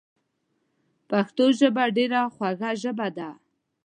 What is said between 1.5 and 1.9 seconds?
ژبه